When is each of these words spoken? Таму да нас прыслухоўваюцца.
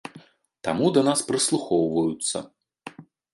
Таму 0.67 0.87
да 0.95 1.03
нас 1.09 1.21
прыслухоўваюцца. 1.27 2.37